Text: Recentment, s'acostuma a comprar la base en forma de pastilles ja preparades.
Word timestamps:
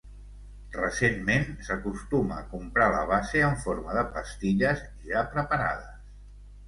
Recentment, 0.75 1.43
s'acostuma 1.67 2.39
a 2.43 2.47
comprar 2.55 2.87
la 2.95 3.03
base 3.13 3.43
en 3.51 3.55
forma 3.67 3.99
de 3.99 4.07
pastilles 4.17 4.83
ja 5.11 5.23
preparades. 5.37 6.01